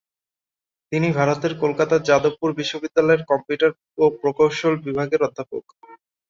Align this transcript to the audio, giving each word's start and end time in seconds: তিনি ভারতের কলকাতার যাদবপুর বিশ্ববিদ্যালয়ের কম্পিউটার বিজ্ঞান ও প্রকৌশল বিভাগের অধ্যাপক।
তিনি 0.91 1.07
ভারতের 1.11 1.53
কলকাতার 1.63 2.05
যাদবপুর 2.09 2.49
বিশ্ববিদ্যালয়ের 2.59 3.21
কম্পিউটার 3.29 3.71
বিজ্ঞান 3.71 4.01
ও 4.01 4.19
প্রকৌশল 4.19 4.73
বিভাগের 4.85 5.21
অধ্যাপক। 5.27 5.63